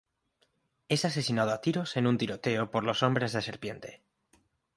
[0.89, 4.01] Es asesinado a tiros en un tiroteo por los hombres de Serpiente.